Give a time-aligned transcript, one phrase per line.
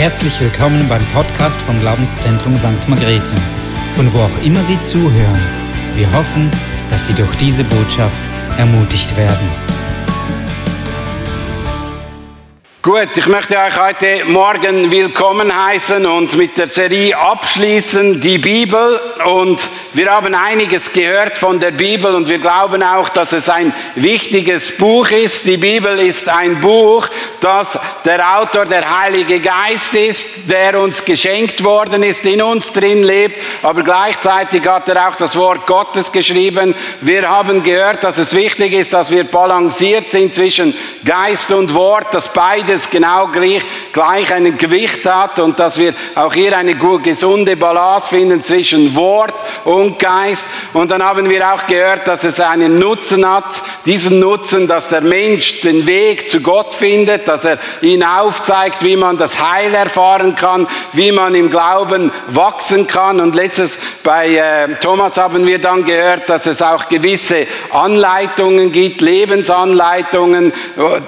[0.00, 2.88] Herzlich willkommen beim Podcast vom Glaubenszentrum St.
[2.88, 3.34] Margrethe,
[3.92, 5.38] von wo auch immer Sie zuhören.
[5.94, 6.50] Wir hoffen,
[6.90, 8.18] dass Sie durch diese Botschaft
[8.56, 9.46] ermutigt werden.
[12.80, 18.98] Gut, ich möchte euch heute Morgen willkommen heißen und mit der Serie abschließen, die Bibel.
[19.26, 23.72] Und wir haben einiges gehört von der Bibel und wir glauben auch, dass es ein
[23.96, 25.44] wichtiges Buch ist.
[25.44, 27.08] Die Bibel ist ein Buch,
[27.40, 33.02] das der Autor der Heilige Geist ist, der uns geschenkt worden ist, in uns drin
[33.02, 36.74] lebt, aber gleichzeitig hat er auch das Wort Gottes geschrieben.
[37.00, 42.14] Wir haben gehört, dass es wichtig ist, dass wir balanciert sind zwischen Geist und Wort,
[42.14, 43.62] dass beide beides genau gleich,
[43.92, 49.34] gleich ein Gewicht hat und dass wir auch hier eine gesunde Balance finden zwischen Wort
[49.64, 50.46] und Geist.
[50.72, 55.00] Und dann haben wir auch gehört, dass es einen Nutzen hat, diesen Nutzen, dass der
[55.00, 60.34] Mensch den Weg zu Gott findet, dass er ihn aufzeigt, wie man das Heil erfahren
[60.34, 63.20] kann, wie man im Glauben wachsen kann.
[63.20, 69.00] Und letztes bei äh, Thomas haben wir dann gehört, dass es auch gewisse Anleitungen gibt,
[69.00, 70.52] Lebensanleitungen,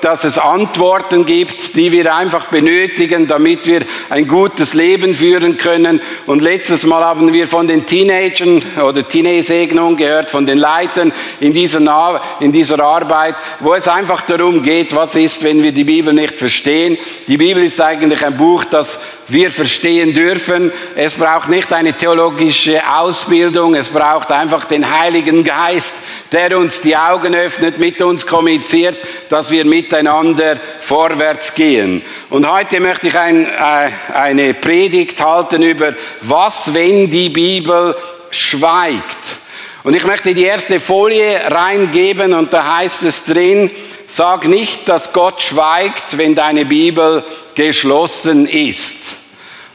[0.00, 6.00] dass es Antworten gibt, die wir einfach benötigen, damit wir ein gutes Leben führen können.
[6.26, 11.52] Und letztes Mal haben wir von den Teenagern oder Teenage-Segnungen gehört, von den Leitern in
[11.52, 16.12] dieser, in dieser Arbeit, wo es einfach darum geht, was ist, wenn wir die Bibel
[16.12, 16.98] nicht verstehen.
[17.28, 20.72] Die Bibel ist eigentlich ein Buch, das wir verstehen dürfen.
[20.94, 25.94] Es braucht nicht eine theologische Ausbildung, es braucht einfach den Heiligen Geist,
[26.30, 28.96] der uns die Augen öffnet, mit uns kommuniziert,
[29.28, 32.02] dass wir miteinander vorwärts gehen.
[32.30, 37.94] Und heute möchte ich ein, äh, eine Predigt halten über was, wenn die Bibel
[38.34, 39.38] schweigt.
[39.84, 43.70] Und ich möchte die erste Folie reingeben und da heißt es drin,
[44.06, 49.16] sag nicht, dass Gott schweigt, wenn deine Bibel geschlossen ist.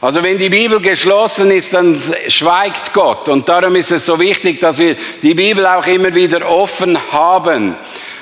[0.00, 3.28] Also wenn die Bibel geschlossen ist, dann schweigt Gott.
[3.28, 7.76] Und darum ist es so wichtig, dass wir die Bibel auch immer wieder offen haben.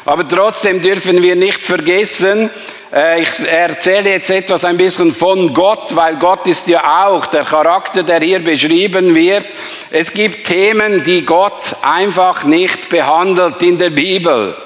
[0.06, 2.48] Aber trotzdem dürfen wir nicht vergessen,
[2.94, 7.42] äh, ich erzähle jetzt etwas ein bisschen von Gott, weil Gott ist ja auch der
[7.42, 9.44] Charakter, der hier beschrieben wird.
[9.90, 14.56] Es gibt Themen, die Gott einfach nicht behandelt in der Bibel.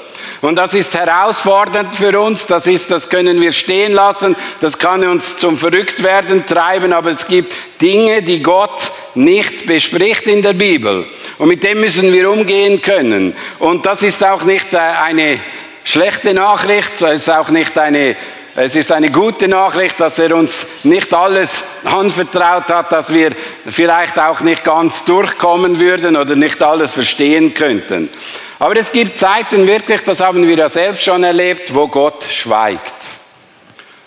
[0.41, 5.05] Und das ist herausfordernd für uns, das ist, das können wir stehen lassen, das kann
[5.05, 11.07] uns zum Verrücktwerden treiben, aber es gibt Dinge, die Gott nicht bespricht in der Bibel.
[11.37, 13.35] Und mit dem müssen wir umgehen können.
[13.59, 15.39] Und das ist auch nicht äh, eine
[15.85, 18.17] schlechte Nachricht, es ist auch nicht eine
[18.57, 23.31] es ist eine gute Nachricht, dass er uns nicht alles anvertraut hat, dass wir
[23.67, 28.11] vielleicht auch nicht ganz durchkommen würden oder nicht alles verstehen könnten.
[28.61, 32.93] Aber es gibt Zeiten wirklich, das haben wir ja selbst schon erlebt, wo Gott schweigt,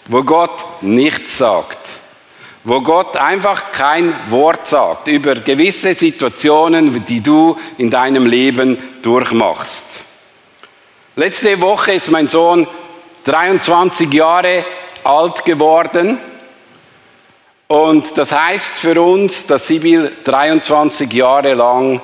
[0.06, 1.80] wo Gott nichts sagt,
[2.64, 10.02] wo Gott einfach kein Wort sagt über gewisse Situationen, die du in deinem Leben durchmachst.
[11.16, 12.68] Letzte Woche ist mein Sohn
[13.24, 14.64] 23 Jahre
[15.04, 16.20] alt geworden.
[17.68, 22.02] Und das heißt für uns, dass Sibyl 23 Jahre lang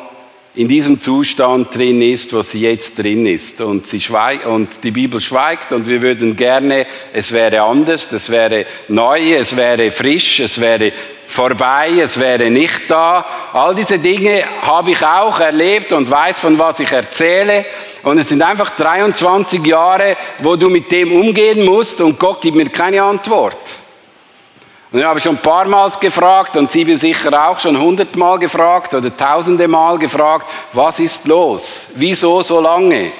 [0.55, 3.61] in diesem Zustand drin ist, was sie jetzt drin ist.
[3.61, 8.29] Und, sie schweigt, und die Bibel schweigt und wir würden gerne, es wäre anders, es
[8.29, 10.91] wäre neu, es wäre frisch, es wäre
[11.27, 13.25] vorbei, es wäre nicht da.
[13.53, 17.65] All diese Dinge habe ich auch erlebt und weiß, von was ich erzähle.
[18.01, 22.57] Und es sind einfach 23 Jahre, wo du mit dem umgehen musst und Gott gibt
[22.57, 23.75] mir keine Antwort.
[24.91, 28.93] Und ich habe schon ein paar Mal gefragt und Sie sicher auch schon hundertmal gefragt
[28.93, 31.87] oder tausende Mal gefragt, was ist los?
[31.95, 33.11] Wieso so lange?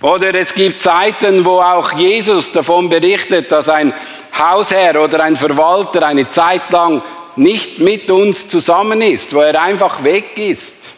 [0.00, 3.92] Oder es gibt Zeiten, wo auch Jesus davon berichtet, dass ein
[4.36, 7.00] Hausherr oder ein Verwalter eine Zeit lang
[7.36, 10.91] nicht mit uns zusammen ist, wo er einfach weg ist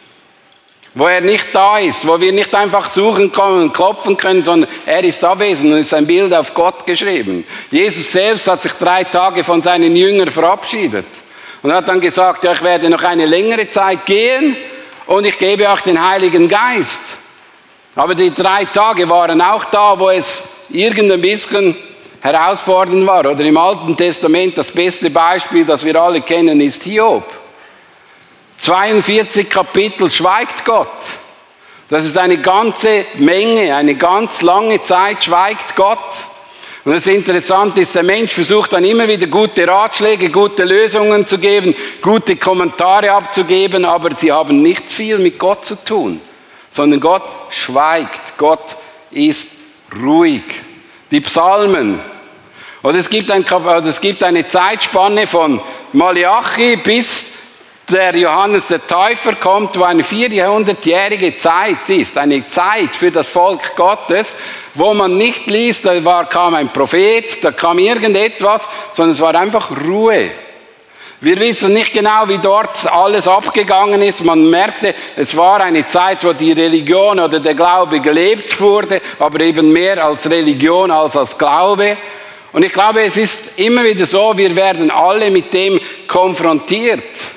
[0.95, 4.69] wo er nicht da ist, wo wir nicht einfach suchen können und klopfen können, sondern
[4.85, 7.45] er ist abwesend und ist ein Bild auf Gott geschrieben.
[7.69, 11.05] Jesus selbst hat sich drei Tage von seinen Jüngern verabschiedet
[11.61, 14.55] und hat dann gesagt, ja, ich werde noch eine längere Zeit gehen
[15.05, 17.01] und ich gebe auch den Heiligen Geist.
[17.93, 21.75] Aber die drei Tage waren auch da, wo es irgendein bisschen
[22.21, 23.29] herausfordernd war.
[23.29, 27.44] Oder im Alten Testament das beste Beispiel, das wir alle kennen, ist Hiob.
[28.57, 30.87] 42 Kapitel schweigt Gott.
[31.89, 35.99] Das ist eine ganze Menge, eine ganz lange Zeit schweigt Gott.
[36.83, 41.37] Und das Interessante ist, der Mensch versucht dann immer wieder gute Ratschläge, gute Lösungen zu
[41.39, 46.21] geben, gute Kommentare abzugeben, aber sie haben nichts viel mit Gott zu tun,
[46.69, 48.77] sondern Gott schweigt, Gott
[49.11, 49.49] ist
[49.99, 50.43] ruhig.
[51.11, 51.99] Die Psalmen,
[52.85, 53.43] Oder es gibt, ein,
[53.87, 55.59] es gibt eine Zeitspanne von
[55.91, 57.25] Malachi bis
[57.89, 63.75] der Johannes der Täufer kommt, wo eine 400-jährige Zeit ist, eine Zeit für das Volk
[63.75, 64.35] Gottes,
[64.73, 69.35] wo man nicht liest, da war, kam ein Prophet, da kam irgendetwas, sondern es war
[69.35, 70.31] einfach Ruhe.
[71.21, 74.23] Wir wissen nicht genau, wie dort alles abgegangen ist.
[74.23, 79.39] Man merkte, es war eine Zeit, wo die Religion oder der Glaube gelebt wurde, aber
[79.39, 81.97] eben mehr als Religion als als Glaube.
[82.51, 87.34] Und ich glaube, es ist immer wieder so, wir werden alle mit dem konfrontiert.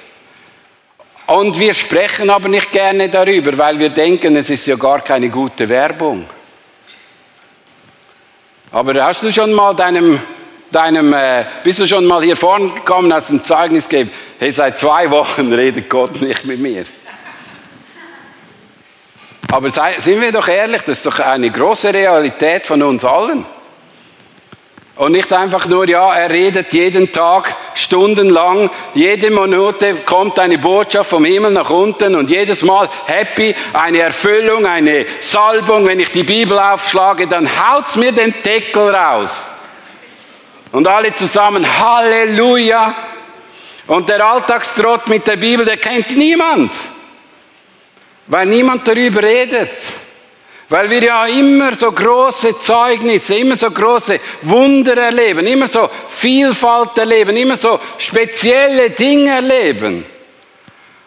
[1.29, 5.29] Und wir sprechen aber nicht gerne darüber, weil wir denken, es ist ja gar keine
[5.29, 6.25] gute Werbung.
[8.73, 10.19] Aber hast du schon mal deinem,
[10.73, 14.79] deinem äh, bist du schon mal hier vorne gekommen, hast ein Zeugnis gegeben, hey, seit
[14.79, 16.87] zwei Wochen redet Gott nicht mit mir.
[19.53, 23.45] Aber sind wir doch ehrlich, das ist doch eine große Realität von uns allen.
[24.99, 31.11] Und nicht einfach nur, ja, er redet jeden Tag stundenlang, jede Minute kommt eine Botschaft
[31.11, 35.87] vom Himmel nach unten und jedes Mal happy, eine Erfüllung, eine Salbung.
[35.87, 39.49] Wenn ich die Bibel aufschlage, dann haut's mir den Deckel raus.
[40.73, 42.93] Und alle zusammen, Halleluja.
[43.87, 46.75] Und der Alltagstrott mit der Bibel, der kennt niemand,
[48.27, 49.81] weil niemand darüber redet.
[50.71, 56.99] Weil wir ja immer so große Zeugnisse, immer so große Wunder erleben, immer so Vielfalt
[56.99, 60.05] erleben, immer so spezielle Dinge erleben.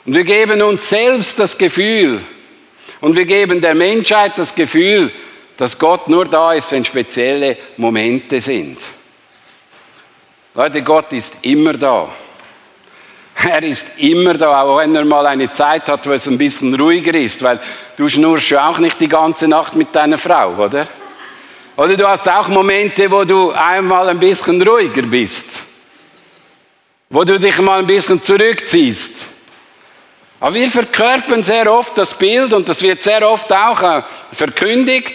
[0.06, 2.22] Und wir geben uns selbst das Gefühl
[3.02, 5.12] und wir geben der Menschheit das Gefühl,
[5.58, 8.80] dass Gott nur da ist, wenn spezielle Momente sind.
[10.56, 12.12] Leute, Gott ist immer da.
[13.44, 16.74] Er ist immer da, auch wenn er mal eine Zeit hat, wo es ein bisschen
[16.76, 17.60] ruhiger ist, weil
[17.96, 20.88] du schnurst ja auch nicht die ganze Nacht mit deiner Frau, oder?
[21.76, 25.62] Oder du hast auch Momente, wo du einmal ein bisschen ruhiger bist,
[27.10, 29.14] wo du dich mal ein bisschen zurückziehst.
[30.40, 34.02] Aber wir verkörpern sehr oft das Bild und das wird sehr oft auch äh,
[34.34, 35.14] verkündigt,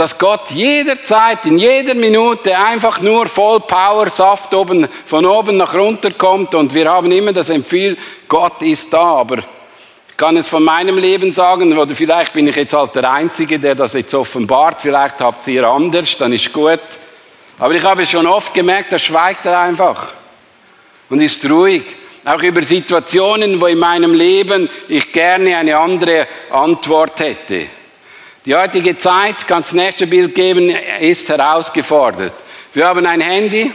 [0.00, 5.74] dass Gott jederzeit, in jeder Minute einfach nur voll Power, Saft oben, von oben nach
[5.74, 9.40] runter kommt und wir haben immer das Empfehl, Gott ist da, aber
[10.08, 13.58] ich kann jetzt von meinem Leben sagen, oder vielleicht bin ich jetzt halt der Einzige,
[13.58, 16.80] der das jetzt offenbart, vielleicht habt ihr anders, dann ist gut.
[17.58, 20.14] Aber ich habe schon oft gemerkt, da schweigt er einfach
[21.10, 21.82] und ist ruhig.
[22.24, 27.66] Auch über Situationen, wo in meinem Leben ich gerne eine andere Antwort hätte.
[28.46, 32.32] Die heutige Zeit, ganz nächste Bild geben, ist herausgefordert.
[32.72, 33.70] Wir haben ein Handy,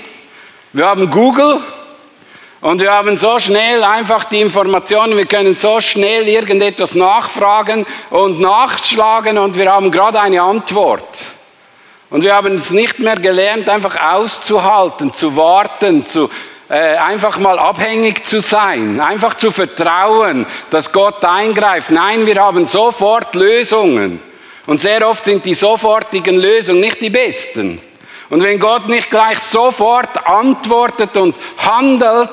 [0.73, 1.61] wir haben Google
[2.61, 8.39] und wir haben so schnell einfach die Informationen, wir können so schnell irgendetwas nachfragen und
[8.39, 11.25] nachschlagen und wir haben gerade eine Antwort.
[12.09, 16.27] Und wir haben es nicht mehr gelernt, einfach auszuhalten, zu warten, zu,
[16.69, 21.91] äh, einfach mal abhängig zu sein, einfach zu vertrauen, dass Gott eingreift.
[21.91, 24.19] Nein, wir haben sofort Lösungen.
[24.65, 27.81] Und sehr oft sind die sofortigen Lösungen nicht die besten.
[28.29, 32.31] Und wenn Gott nicht gleich sofort antwortet und handelt,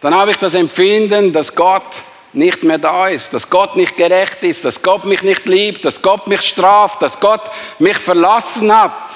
[0.00, 2.02] dann habe ich das Empfinden, dass Gott
[2.32, 6.00] nicht mehr da ist, dass Gott nicht gerecht ist, dass Gott mich nicht liebt, dass
[6.00, 7.42] Gott mich straft, dass Gott
[7.78, 9.10] mich verlassen hat.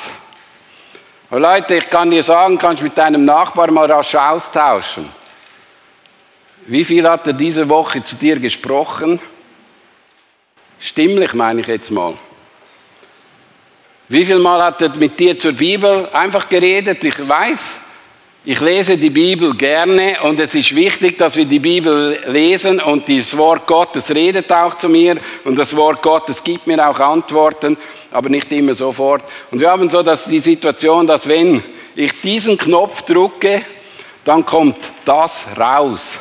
[1.30, 5.08] Aber Leute, ich kann dir sagen, kannst mit deinem Nachbar mal rasch austauschen.
[6.66, 9.20] Wie viel hat er diese Woche zu dir gesprochen?
[10.78, 12.14] Stimmlich meine ich jetzt mal.
[14.08, 17.02] Wie viel Mal hat er mit dir zur Bibel einfach geredet?
[17.04, 17.80] Ich weiß,
[18.44, 23.08] ich lese die Bibel gerne und es ist wichtig, dass wir die Bibel lesen und
[23.08, 27.78] das Wort Gottes redet auch zu mir und das Wort Gottes gibt mir auch Antworten,
[28.10, 29.24] aber nicht immer sofort.
[29.50, 31.62] Und wir haben so dass die Situation, dass wenn
[31.96, 33.62] ich diesen Knopf drücke,
[34.22, 36.18] dann kommt das raus.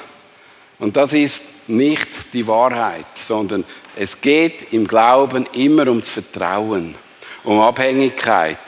[0.79, 3.65] Und das ist nicht die Wahrheit, sondern
[3.97, 6.95] es geht im Glauben immer ums Vertrauen
[7.43, 8.59] um Abhängigkeit,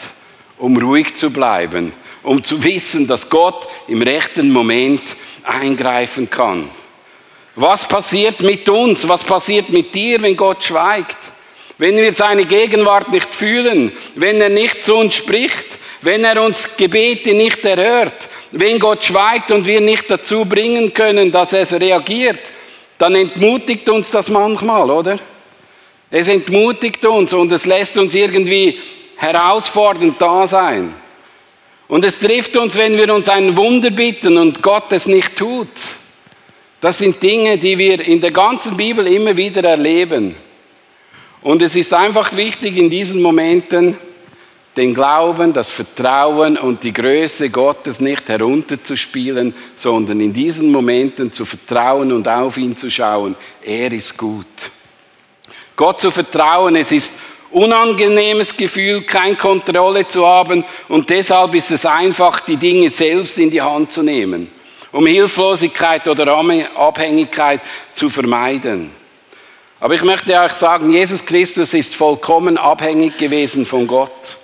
[0.58, 5.02] um ruhig zu bleiben, um zu wissen, dass Gott im rechten Moment
[5.44, 6.70] eingreifen kann.
[7.56, 9.08] Was passiert mit uns?
[9.08, 11.18] Was passiert mit dir, wenn Gott schweigt?
[11.78, 15.66] Wenn wir seine Gegenwart nicht fühlen, wenn er nicht zu uns spricht,
[16.02, 21.32] wenn er uns Gebete nicht erhört, wenn Gott schweigt und wir nicht dazu bringen können,
[21.32, 22.40] dass er reagiert,
[22.98, 25.20] dann entmutigt uns das manchmal, oder?
[26.18, 28.80] Es entmutigt uns und es lässt uns irgendwie
[29.18, 30.94] herausfordernd da sein.
[31.90, 35.68] Und es trifft uns, wenn wir uns ein Wunder bitten und Gott es nicht tut.
[36.80, 40.38] Das sind Dinge, die wir in der ganzen Bibel immer wieder erleben.
[41.42, 43.98] Und es ist einfach wichtig in diesen Momenten,
[44.78, 51.44] den Glauben, das Vertrauen und die Größe Gottes nicht herunterzuspielen, sondern in diesen Momenten zu
[51.44, 53.36] vertrauen und auf ihn zu schauen.
[53.62, 54.46] Er ist gut.
[55.76, 57.14] Gott zu vertrauen, es ist
[57.52, 63.50] unangenehmes Gefühl, keine Kontrolle zu haben und deshalb ist es einfach, die Dinge selbst in
[63.50, 64.52] die Hand zu nehmen,
[64.92, 66.38] um Hilflosigkeit oder
[66.76, 68.92] Abhängigkeit zu vermeiden.
[69.80, 74.38] Aber ich möchte euch sagen, Jesus Christus ist vollkommen abhängig gewesen von Gott.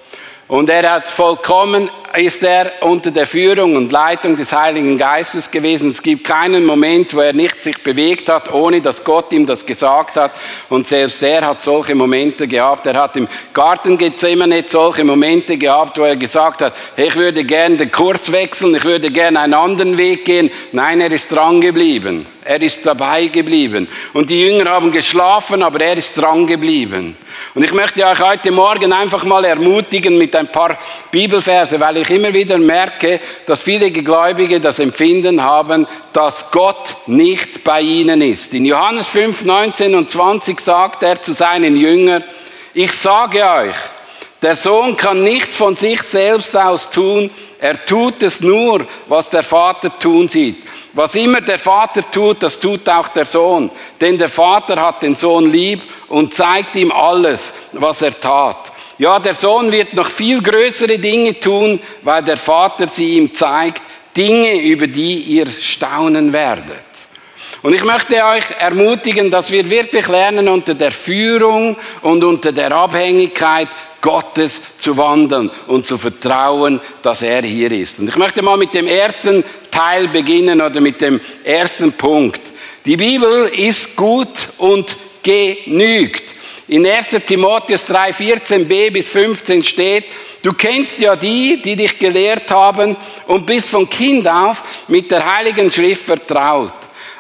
[0.52, 5.92] Und er hat vollkommen, ist er unter der Führung und Leitung des Heiligen Geistes gewesen.
[5.92, 9.66] Es gibt keinen Moment, wo er nicht sich bewegt hat, ohne dass Gott ihm das
[9.66, 10.32] gesagt hat.
[10.68, 12.86] Und selbst er hat solche Momente gehabt.
[12.86, 17.46] Er hat im Garten Gethsemane solche Momente gehabt, wo er gesagt hat, hey, ich würde
[17.46, 20.52] gerne den Kurs wechseln, ich würde gerne einen anderen Weg gehen.
[20.74, 22.26] Nein, er ist dran geblieben.
[22.44, 23.88] Er ist dabei geblieben.
[24.12, 27.16] Und die Jünger haben geschlafen, aber er ist dran geblieben.
[27.54, 30.78] Und ich möchte euch heute Morgen einfach mal ermutigen mit ein paar
[31.12, 37.62] Bibelverse, weil ich immer wieder merke, dass viele Gläubige das Empfinden haben, dass Gott nicht
[37.66, 38.54] bei ihnen ist.
[38.54, 42.24] In Johannes 5, 19 und 20 sagt er zu seinen Jüngern,
[42.74, 43.76] ich sage euch,
[44.42, 47.30] der Sohn kann nichts von sich selbst aus tun,
[47.60, 50.71] er tut es nur, was der Vater tun sieht.
[50.94, 53.70] Was immer der Vater tut, das tut auch der Sohn.
[54.00, 58.72] Denn der Vater hat den Sohn lieb und zeigt ihm alles, was er tat.
[58.98, 63.82] Ja, der Sohn wird noch viel größere Dinge tun, weil der Vater sie ihm zeigt.
[64.16, 66.84] Dinge, über die ihr staunen werdet.
[67.62, 72.72] Und ich möchte euch ermutigen, dass wir wirklich lernen, unter der Führung und unter der
[72.72, 73.70] Abhängigkeit
[74.02, 78.00] Gottes zu wandeln und zu vertrauen, dass er hier ist.
[78.00, 82.42] Und ich möchte mal mit dem ersten Teil beginnen oder mit dem ersten Punkt.
[82.86, 86.24] Die Bibel ist gut und genügt.
[86.68, 90.06] In 1 Timotheus 3, 14b bis 15 steht,
[90.42, 92.96] du kennst ja die, die dich gelehrt haben
[93.28, 96.74] und bist von Kind auf mit der Heiligen Schrift vertraut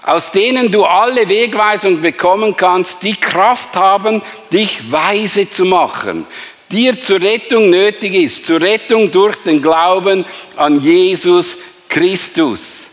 [0.03, 4.21] aus denen du alle Wegweisung bekommen kannst, die Kraft haben,
[4.51, 6.25] dich weise zu machen,
[6.71, 10.25] dir zur Rettung nötig ist, zur Rettung durch den Glauben
[10.55, 12.87] an Jesus Christus.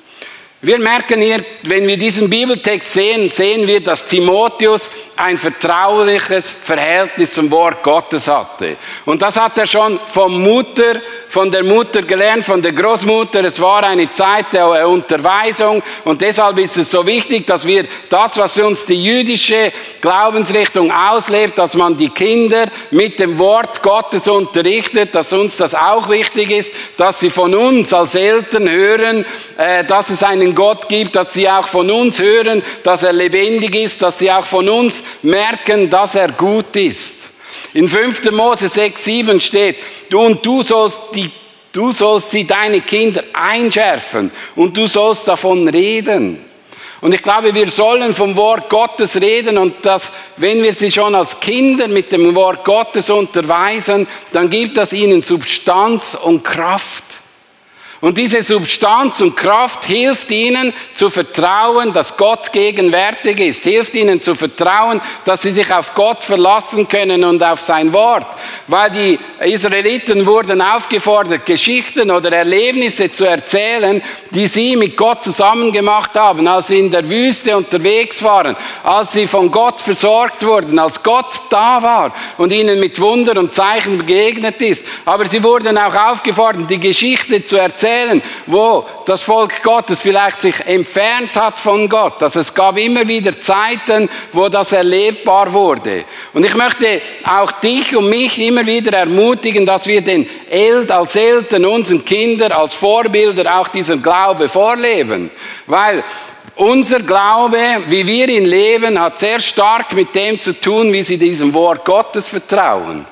[0.61, 7.33] Wir merken hier, wenn wir diesen Bibeltext sehen, sehen wir, dass Timotheus ein vertrauliches Verhältnis
[7.33, 8.77] zum Wort Gottes hatte.
[9.05, 13.45] Und das hat er schon vom Mutter von der Mutter gelernt, von der Großmutter.
[13.45, 18.37] Es war eine Zeit der Unterweisung und deshalb ist es so wichtig, dass wir das,
[18.39, 25.15] was uns die jüdische Glaubensrichtung auslebt, dass man die Kinder mit dem Wort Gottes unterrichtet,
[25.15, 29.25] dass uns das auch wichtig ist, dass sie von uns als Eltern hören,
[29.59, 33.75] äh, dass es einen Gott gibt, dass sie auch von uns hören, dass er lebendig
[33.75, 37.31] ist, dass sie auch von uns merken, dass er gut ist.
[37.75, 38.31] In 5.
[38.31, 39.77] Mose 6, 7 steht,
[40.11, 41.31] du und du sollst, die,
[41.73, 46.45] du sollst sie deine Kinder einschärfen und du sollst davon reden.
[47.01, 51.15] Und ich glaube, wir sollen vom Wort Gottes reden und dass, wenn wir sie schon
[51.15, 57.05] als Kinder mit dem Wort Gottes unterweisen, dann gibt das ihnen Substanz und Kraft.
[58.01, 64.23] Und diese Substanz und Kraft hilft ihnen zu vertrauen, dass Gott gegenwärtig ist, hilft ihnen
[64.23, 68.27] zu vertrauen, dass sie sich auf Gott verlassen können und auf sein Wort.
[68.69, 74.01] Weil die Israeliten wurden aufgefordert, Geschichten oder Erlebnisse zu erzählen,
[74.31, 79.13] die sie mit Gott zusammen gemacht haben, als sie in der Wüste unterwegs waren, als
[79.13, 83.99] sie von Gott versorgt wurden, als Gott da war und ihnen mit Wunder und Zeichen
[83.99, 84.85] begegnet ist.
[85.05, 90.43] Aber sie wurden auch aufgefordert, die Geschichte zu erzählen, erzählen, wo das Volk Gottes vielleicht
[90.43, 92.23] sich entfernt hat von Gott.
[92.23, 96.05] Also es gab immer wieder Zeiten, wo das erlebbar wurde.
[96.33, 101.17] Und ich möchte auch dich und mich immer wieder ermutigen, dass wir den El als
[101.17, 105.31] Eltern unseren Kindern als Vorbilder auch dieser Glaube vorleben.
[105.67, 106.05] Weil
[106.57, 111.17] unser Glaube, wie wir ihn leben, hat sehr stark mit dem zu tun, wie sie
[111.17, 113.07] diesem Wort Gottes vertrauen.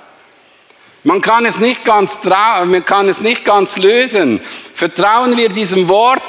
[1.06, 4.40] Man kann es nicht ganz, man kann es nicht ganz lösen.
[4.74, 6.20] Vertrauen wir diesem Wort?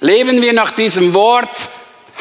[0.00, 1.68] Leben wir nach diesem Wort?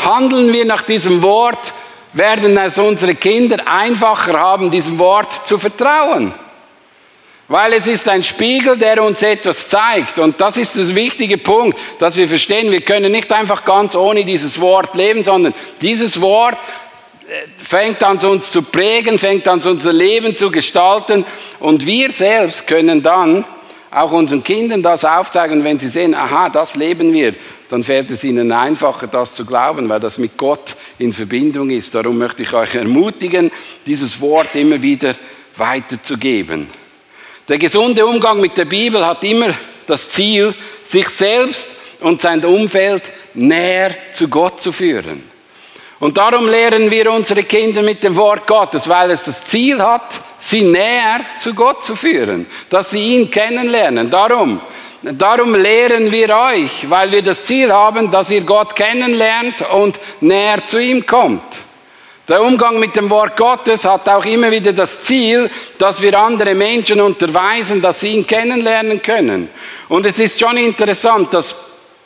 [0.03, 1.71] Handeln wir nach diesem Wort?
[2.11, 6.33] Werden es unsere Kinder einfacher haben, diesem Wort zu vertrauen?
[7.47, 10.19] Weil es ist ein Spiegel, der uns etwas zeigt.
[10.19, 14.25] Und das ist der wichtige Punkt, dass wir verstehen, wir können nicht einfach ganz ohne
[14.25, 16.57] dieses Wort leben, sondern dieses Wort
[17.57, 21.25] fängt an uns zu prägen, fängt an unser Leben zu gestalten
[21.59, 23.45] und wir selbst können dann
[23.91, 27.33] auch unseren Kindern das aufzeigen, wenn sie sehen, aha, das leben wir,
[27.69, 31.93] dann fällt es ihnen einfacher, das zu glauben, weil das mit Gott in Verbindung ist.
[31.93, 33.51] Darum möchte ich euch ermutigen,
[33.85, 35.15] dieses Wort immer wieder
[35.55, 36.67] weiterzugeben.
[37.47, 39.53] Der gesunde Umgang mit der Bibel hat immer
[39.85, 45.23] das Ziel, sich selbst und sein Umfeld näher zu Gott zu führen.
[45.99, 50.21] Und darum lehren wir unsere Kinder mit dem Wort Gottes, weil es das Ziel hat,
[50.39, 54.09] sie näher zu Gott zu führen, dass sie ihn kennenlernen.
[54.09, 54.61] Darum,
[55.01, 60.65] darum lehren wir euch, weil wir das Ziel haben, dass ihr Gott kennenlernt und näher
[60.65, 61.43] zu ihm kommt.
[62.29, 66.53] Der Umgang mit dem Wort Gottes hat auch immer wieder das Ziel, dass wir andere
[66.53, 69.49] Menschen unterweisen, dass sie ihn kennenlernen können.
[69.89, 71.55] Und es ist schon interessant, dass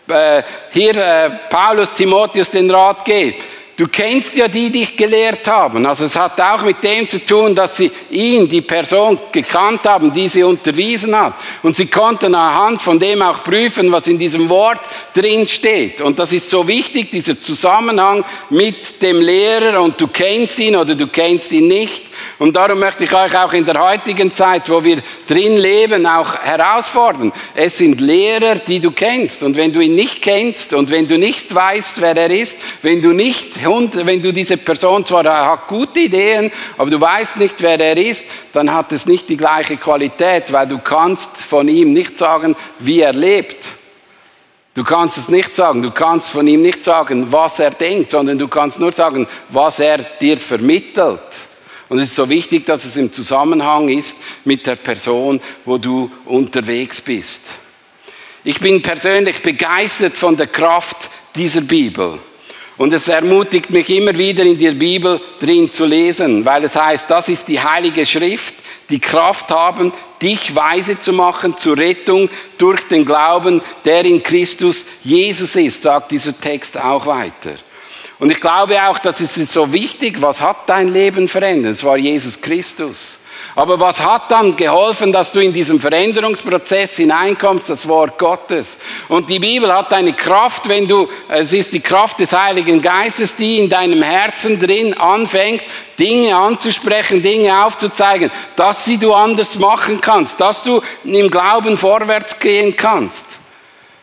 [0.07, 3.35] äh, hier äh, Paulus Timotheus den Rat geht.
[3.75, 5.83] Du kennst ja die, die dich gelehrt haben.
[5.87, 10.13] Also es hat auch mit dem zu tun, dass sie ihn, die Person, gekannt haben,
[10.13, 11.33] die sie unterwiesen hat.
[11.63, 14.79] Und sie konnten anhand von dem auch prüfen, was in diesem Wort
[15.15, 16.01] drin steht.
[16.01, 20.93] Und das ist so wichtig, dieser Zusammenhang mit dem Lehrer und du kennst ihn oder
[20.93, 22.12] du kennst ihn nicht.
[22.39, 26.35] Und darum möchte ich euch auch in der heutigen Zeit, wo wir drin leben, auch
[26.35, 27.31] herausfordern.
[27.53, 29.43] Es sind Lehrer, die du kennst.
[29.43, 33.01] Und wenn du ihn nicht kennst und wenn du nicht weißt, wer er ist, wenn
[33.01, 37.79] du nicht, wenn du diese Person zwar hat gute Ideen, aber du weißt nicht, wer
[37.79, 42.17] er ist, dann hat es nicht die gleiche Qualität, weil du kannst von ihm nicht
[42.17, 43.67] sagen, wie er lebt.
[44.73, 48.39] Du kannst es nicht sagen, du kannst von ihm nicht sagen, was er denkt, sondern
[48.39, 51.21] du kannst nur sagen, was er dir vermittelt.
[51.89, 56.09] Und es ist so wichtig, dass es im Zusammenhang ist mit der Person, wo du
[56.25, 57.43] unterwegs bist.
[58.43, 62.19] Ich bin persönlich begeistert von der Kraft dieser Bibel.
[62.77, 67.09] Und es ermutigt mich immer wieder in der Bibel drin zu lesen, weil es heißt,
[67.09, 68.55] das ist die heilige Schrift,
[68.89, 74.85] die Kraft haben, dich weise zu machen zur Rettung durch den Glauben, der in Christus
[75.03, 77.55] Jesus ist, sagt dieser Text auch weiter.
[78.19, 81.73] Und ich glaube auch, das ist so wichtig, was hat dein Leben verändert?
[81.73, 83.19] Es war Jesus Christus.
[83.55, 87.69] Aber was hat dann geholfen, dass du in diesen Veränderungsprozess hineinkommst?
[87.69, 88.77] Das Wort Gottes.
[89.09, 93.35] Und die Bibel hat eine Kraft, wenn du, es ist die Kraft des Heiligen Geistes,
[93.35, 95.61] die in deinem Herzen drin anfängt,
[95.99, 102.39] Dinge anzusprechen, Dinge aufzuzeigen, dass sie du anders machen kannst, dass du im Glauben vorwärts
[102.39, 103.25] gehen kannst.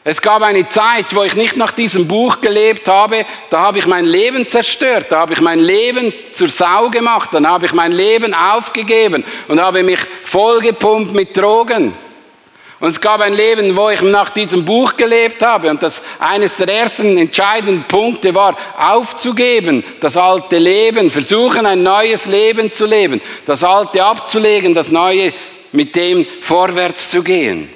[0.03, 3.87] Es gab eine Zeit, wo ich nicht nach diesem Buch gelebt habe, da habe ich
[3.87, 7.93] mein Leben zerstört, da habe ich mein Leben zur Sau gemacht, dann habe ich mein
[7.93, 11.95] Leben aufgegeben und habe mich vollgepumpt mit Drogen.
[12.81, 16.57] Und es gab ein Leben, wo ich nach diesem Buch gelebt habe und das eines
[16.57, 23.21] der ersten entscheidenden Punkte war, aufzugeben, das alte Leben, versuchen ein neues Leben zu leben,
[23.45, 25.35] das alte abzulegen, das neue
[25.73, 27.69] mit dem vorwärts zu gehen.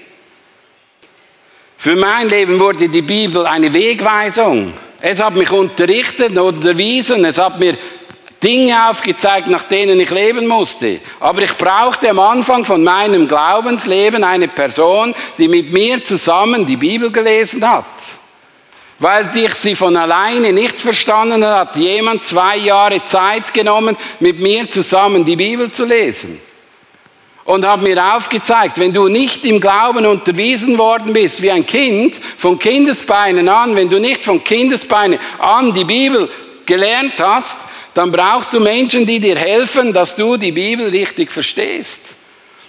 [1.84, 4.72] Für mein Leben wurde die Bibel eine Wegweisung.
[5.02, 7.76] Es hat mich unterrichtet, unterwiesen, es hat mir
[8.42, 11.00] Dinge aufgezeigt, nach denen ich leben musste.
[11.20, 16.78] Aber ich brauchte am Anfang von meinem Glaubensleben eine Person, die mit mir zusammen die
[16.78, 17.84] Bibel gelesen hat.
[18.98, 24.70] Weil ich sie von alleine nicht verstanden hat, jemand zwei Jahre Zeit genommen, mit mir
[24.70, 26.40] zusammen die Bibel zu lesen
[27.44, 32.20] und hat mir aufgezeigt, wenn du nicht im Glauben unterwiesen worden bist wie ein Kind,
[32.38, 36.28] von Kindesbeinen an, wenn du nicht von Kindesbeinen an die Bibel
[36.64, 37.58] gelernt hast,
[37.92, 42.00] dann brauchst du Menschen, die dir helfen, dass du die Bibel richtig verstehst.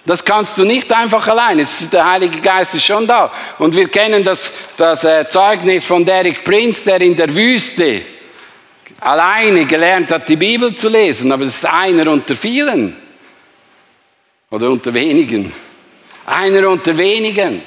[0.05, 1.65] Das kannst du nicht einfach allein.
[1.91, 3.31] Der Heilige Geist ist schon da.
[3.57, 8.01] Und wir kennen das, das äh, Zeugnis von Derek Prince, der in der Wüste
[8.99, 11.31] alleine gelernt hat, die Bibel zu lesen.
[11.31, 12.95] Aber es ist einer unter vielen.
[14.55, 15.51] Oder unter wenigen.
[16.25, 17.61] Einer unter wenigen.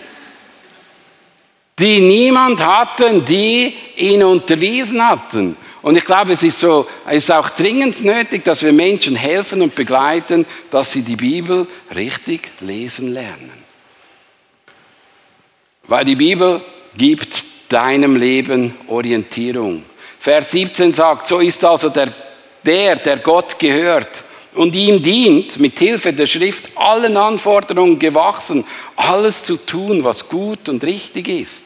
[1.78, 5.54] Die niemand hatten, die ihn unterwiesen hatten.
[5.82, 9.60] Und ich glaube, es ist, so, es ist auch dringend nötig, dass wir Menschen helfen
[9.60, 13.52] und begleiten, dass sie die Bibel richtig lesen lernen.
[15.88, 16.62] Weil die Bibel
[16.96, 19.84] gibt deinem Leben Orientierung.
[20.18, 22.14] Vers 17 sagt, so ist also der,
[22.64, 28.64] der, der Gott gehört und ihm dient, mit Hilfe der Schrift allen Anforderungen gewachsen,
[28.96, 31.64] alles zu tun, was gut und richtig ist.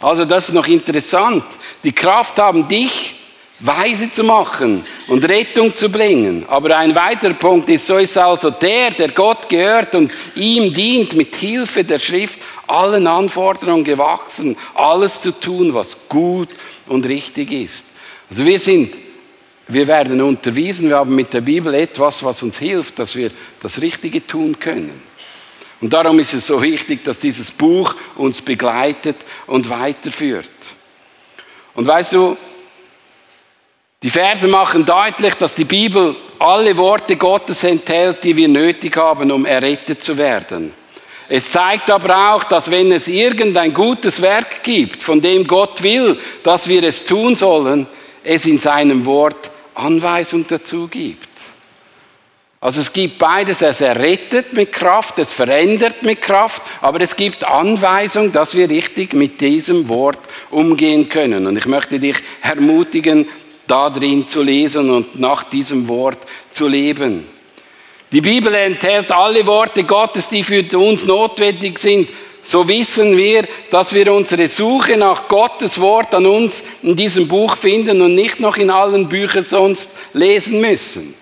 [0.00, 1.44] Also das ist noch interessant.
[1.84, 3.14] Die Kraft haben, dich
[3.60, 6.44] weise zu machen und Rettung zu bringen.
[6.48, 11.14] Aber ein weiterer Punkt ist, so ist also der, der Gott gehört und ihm dient,
[11.14, 16.48] mit Hilfe der Schrift allen Anforderungen gewachsen, alles zu tun, was gut
[16.86, 17.86] und richtig ist.
[18.28, 18.92] Also wir sind
[19.68, 23.80] wir werden unterwiesen, wir haben mit der Bibel etwas, was uns hilft, dass wir das
[23.80, 25.02] Richtige tun können.
[25.80, 30.50] Und darum ist es so wichtig, dass dieses Buch uns begleitet und weiterführt.
[31.74, 32.36] Und weißt du,
[34.02, 39.30] die Verse machen deutlich, dass die Bibel alle Worte Gottes enthält, die wir nötig haben,
[39.30, 40.72] um errettet zu werden.
[41.28, 46.18] es zeigt aber auch, dass wenn es irgendein gutes Werk gibt, von dem Gott will,
[46.42, 47.86] dass wir es tun sollen,
[48.22, 51.28] es in seinem Wort Anweisung dazu gibt.
[52.60, 57.44] Also es gibt beides, es errettet mit Kraft, es verändert mit Kraft, aber es gibt
[57.44, 60.18] Anweisung, dass wir richtig mit diesem Wort
[60.50, 61.46] umgehen können.
[61.46, 63.28] Und ich möchte dich ermutigen,
[63.66, 66.18] da drin zu lesen und nach diesem Wort
[66.50, 67.26] zu leben.
[68.12, 72.08] Die Bibel enthält alle Worte Gottes, die für uns notwendig sind.
[72.46, 77.56] So wissen wir, dass wir unsere Suche nach Gottes Wort an uns in diesem Buch
[77.56, 81.16] finden und nicht noch in allen Büchern sonst lesen müssen.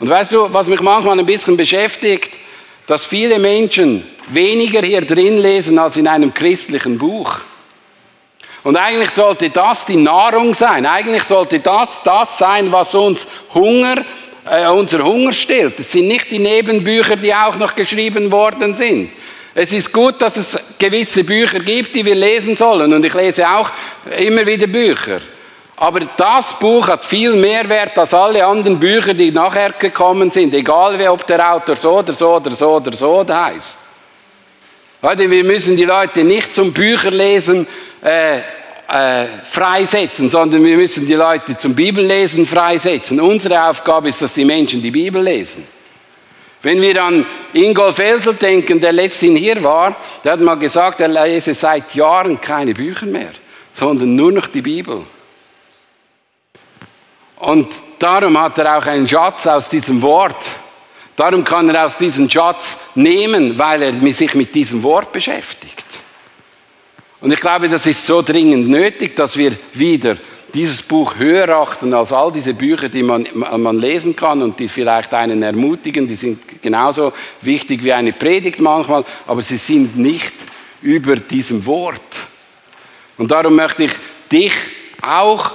[0.00, 2.32] Und weißt du, was mich manchmal ein bisschen beschäftigt,
[2.88, 7.38] dass viele Menschen weniger hier drin lesen als in einem christlichen Buch.
[8.64, 10.84] Und eigentlich sollte das die Nahrung sein.
[10.84, 13.24] Eigentlich sollte das das sein, was uns
[13.54, 14.04] Hunger,
[14.44, 15.78] äh, unser Hunger stillt.
[15.78, 19.10] Es sind nicht die Nebenbücher, die auch noch geschrieben worden sind.
[19.58, 22.92] Es ist gut, dass es gewisse Bücher gibt, die wir lesen sollen.
[22.92, 23.70] Und ich lese auch
[24.18, 25.22] immer wieder Bücher.
[25.76, 30.52] Aber das Buch hat viel mehr Wert als alle anderen Bücher, die nachher gekommen sind,
[30.52, 33.78] egal wie ob der Autor so oder so oder so oder so heißt.
[35.00, 37.66] Leute, wir müssen die Leute nicht zum Bücherlesen
[38.04, 43.18] äh, äh, freisetzen, sondern wir müssen die Leute zum Bibellesen freisetzen.
[43.20, 45.66] Unsere Aufgabe ist, dass die Menschen die Bibel lesen.
[46.66, 51.06] Wenn wir an Ingolf Elsel denken, der letztens hier war, der hat mal gesagt, er
[51.06, 53.30] lese seit Jahren keine Bücher mehr,
[53.72, 55.04] sondern nur noch die Bibel.
[57.36, 57.68] Und
[58.00, 60.44] darum hat er auch einen Schatz aus diesem Wort.
[61.14, 65.86] Darum kann er aus diesem Schatz nehmen, weil er sich mit diesem Wort beschäftigt.
[67.20, 70.16] Und ich glaube, das ist so dringend nötig, dass wir wieder
[70.54, 74.68] dieses Buch höher achten als all diese Bücher, die man, man lesen kann und die
[74.68, 76.06] vielleicht einen ermutigen.
[76.06, 80.32] Die sind genauso wichtig wie eine Predigt manchmal, aber sie sind nicht
[80.82, 82.00] über diesem Wort.
[83.18, 83.92] Und darum möchte ich
[84.30, 84.52] dich
[85.02, 85.52] auch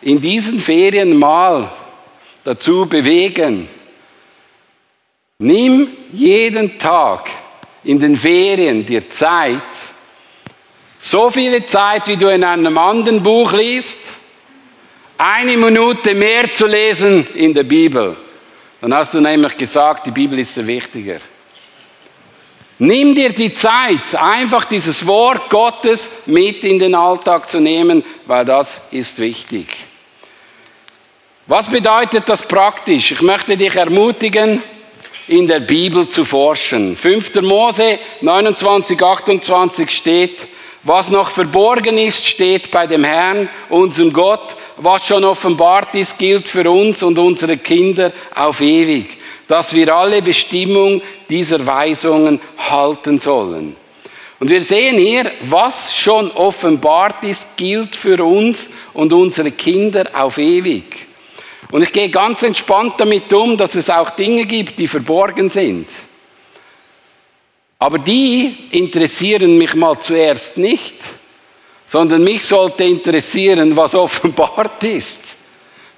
[0.00, 1.70] in diesen Ferien mal
[2.44, 3.68] dazu bewegen.
[5.38, 7.30] Nimm jeden Tag
[7.84, 9.62] in den Ferien dir Zeit,
[10.98, 13.98] so viele Zeit, wie du in einem anderen Buch liest,
[15.22, 18.16] eine Minute mehr zu lesen in der Bibel.
[18.80, 21.20] Dann hast du nämlich gesagt, die Bibel ist der wichtiger.
[22.80, 28.44] Nimm dir die Zeit, einfach dieses Wort Gottes mit in den Alltag zu nehmen, weil
[28.44, 29.68] das ist wichtig.
[31.46, 33.12] Was bedeutet das praktisch?
[33.12, 34.60] Ich möchte dich ermutigen,
[35.28, 36.96] in der Bibel zu forschen.
[36.96, 37.42] 5.
[37.42, 40.48] Mose 29, 28 steht,
[40.82, 44.56] was noch verborgen ist, steht bei dem Herrn, unserem Gott.
[44.84, 49.16] Was schon offenbart ist, gilt für uns und unsere Kinder auf ewig,
[49.46, 53.76] dass wir alle Bestimmung dieser Weisungen halten sollen.
[54.40, 60.38] Und wir sehen hier, was schon offenbart ist, gilt für uns und unsere Kinder auf
[60.38, 61.06] ewig.
[61.70, 65.86] Und ich gehe ganz entspannt damit um, dass es auch Dinge gibt, die verborgen sind.
[67.78, 70.96] Aber die interessieren mich mal zuerst nicht,
[71.92, 75.20] sondern mich sollte interessieren, was offenbart ist.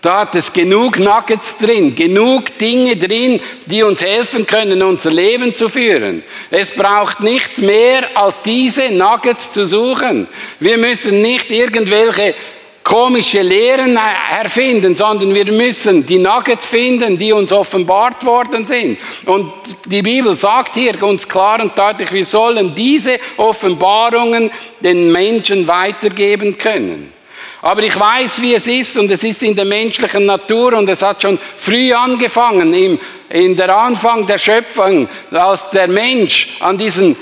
[0.03, 5.55] Da hat es genug Nuggets drin, genug Dinge drin, die uns helfen können, unser Leben
[5.55, 6.25] zu führen.
[6.51, 10.27] Es braucht nicht mehr als diese Nuggets zu suchen.
[10.59, 12.35] Wir müssen nicht irgendwelche
[12.85, 13.99] komische Lehren
[14.31, 18.99] erfinden, sondern wir müssen die Nuggets finden, die uns offenbart worden sind.
[19.25, 19.53] Und
[19.87, 26.59] die Bibel sagt hier uns klar und deutlich, wir sollen diese Offenbarungen den Menschen weitergeben
[26.59, 27.15] können.
[27.63, 31.01] Aber ich weiß, wie es ist und es ist in der menschlichen Natur und es
[31.01, 32.99] hat schon früh angefangen, im,
[33.31, 37.17] in der Anfang der Schöpfung, als der Mensch an diesen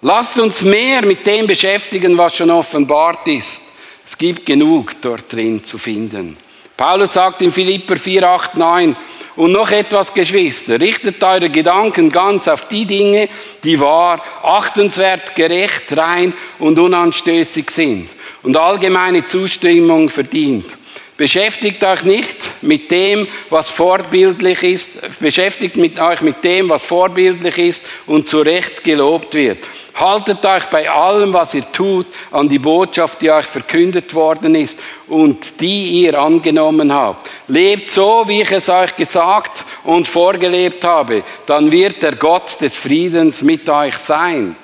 [0.00, 3.64] Lasst uns mehr mit dem beschäftigen, was schon offenbart ist.
[4.06, 6.36] Es gibt genug dort drin zu finden.
[6.76, 8.96] Paulus sagt in Philipper 4, 8, 9,
[9.34, 13.28] und noch etwas, Geschwister, richtet eure Gedanken ganz auf die Dinge,
[13.62, 18.08] die wahr, achtenswert, gerecht, rein und unanstößig sind
[18.42, 20.77] und allgemeine Zustimmung verdient.
[21.18, 27.58] Beschäftigt euch nicht mit dem, was vorbildlich ist, beschäftigt mit euch mit dem, was vorbildlich
[27.58, 29.58] ist und zu Recht gelobt wird.
[29.96, 34.78] Haltet euch bei allem, was ihr tut, an die Botschaft, die euch verkündet worden ist
[35.08, 37.28] und die ihr angenommen habt.
[37.48, 42.76] Lebt so, wie ich es euch gesagt und vorgelebt habe, dann wird der Gott des
[42.76, 44.54] Friedens mit euch sein.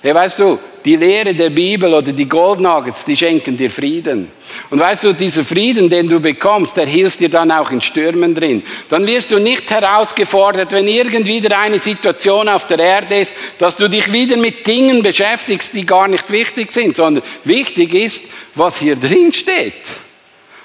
[0.00, 4.30] Hey, weißt du, die Lehre der Bibel oder die Goldnuggets, die schenken dir Frieden.
[4.68, 8.34] Und weißt du, dieser Frieden, den du bekommst, der hilft dir dann auch in Stürmen
[8.34, 8.62] drin.
[8.90, 13.76] Dann wirst du nicht herausgefordert, wenn irgendwie wieder eine Situation auf der Erde ist, dass
[13.76, 18.78] du dich wieder mit Dingen beschäftigst, die gar nicht wichtig sind, sondern wichtig ist, was
[18.78, 19.90] hier drin steht.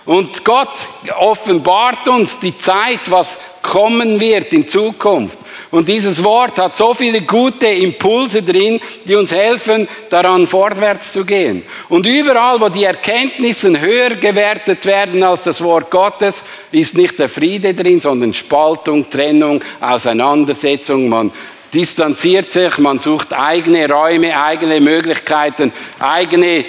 [0.05, 5.38] Und Gott offenbart uns die Zeit, was kommen wird in Zukunft.
[5.71, 11.23] Und dieses Wort hat so viele gute Impulse drin, die uns helfen, daran vorwärts zu
[11.23, 11.63] gehen.
[11.89, 17.29] Und überall, wo die Erkenntnisse höher gewertet werden als das Wort Gottes, ist nicht der
[17.29, 21.07] Friede drin, sondern Spaltung, Trennung, Auseinandersetzung.
[21.07, 21.31] Man
[21.71, 26.65] distanziert sich, man sucht eigene Räume, eigene Möglichkeiten, eigene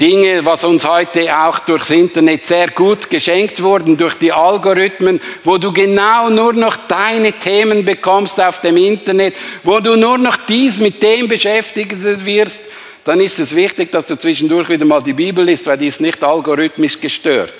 [0.00, 5.58] Dinge, was uns heute auch durchs Internet sehr gut geschenkt wurden, durch die Algorithmen, wo
[5.58, 10.78] du genau nur noch deine Themen bekommst auf dem Internet, wo du nur noch dies
[10.78, 12.62] mit dem beschäftigt wirst,
[13.04, 16.00] dann ist es wichtig, dass du zwischendurch wieder mal die Bibel liest, weil die ist
[16.00, 17.54] nicht algorithmisch gestört,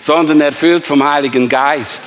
[0.00, 2.04] sondern erfüllt vom Heiligen Geist.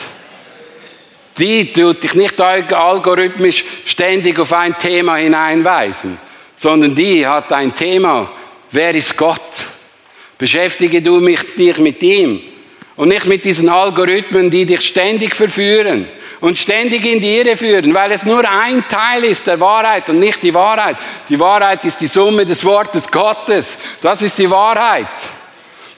[1.38, 6.18] Die tut dich nicht algorithmisch ständig auf ein Thema hineinweisen,
[6.56, 8.30] sondern die hat ein Thema,
[8.78, 9.42] Wer ist Gott?
[10.38, 12.40] Beschäftige du mich, dich mit ihm
[12.96, 16.08] und nicht mit diesen Algorithmen, die dich ständig verführen
[16.42, 20.20] und ständig in die Irre führen, weil es nur ein Teil ist der Wahrheit und
[20.20, 20.98] nicht die Wahrheit.
[21.28, 23.80] Die Wahrheit ist die Summe des Wortes Gottes.
[24.04, 25.08] Das ist die Wahrheit.